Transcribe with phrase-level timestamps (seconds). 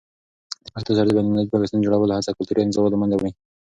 [0.65, 3.31] د پښتو سره د بینالمللي پیوستون جوړولو هڅه کلتوري انزوا له منځه وړي.